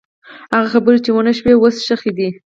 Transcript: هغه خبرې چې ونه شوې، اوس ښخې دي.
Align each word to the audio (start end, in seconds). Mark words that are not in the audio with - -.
هغه 0.53 0.67
خبرې 0.73 0.97
چې 1.05 1.09
ونه 1.13 1.33
شوې، 1.37 1.53
اوس 1.57 1.75
ښخې 1.87 2.11
دي. 2.17 2.29